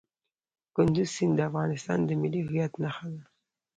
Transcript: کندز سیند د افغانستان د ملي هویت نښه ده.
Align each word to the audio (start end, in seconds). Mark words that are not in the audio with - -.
کندز 0.75 1.09
سیند 1.15 1.33
د 1.37 1.39
افغانستان 1.49 1.99
د 2.05 2.09
ملي 2.21 2.41
هویت 2.47 2.73
نښه 2.83 3.07
ده. 3.13 3.23